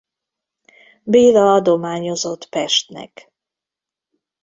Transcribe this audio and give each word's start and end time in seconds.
Béla 1.03 1.53
adományozott 1.55 2.45
Pestnek. 2.49 3.33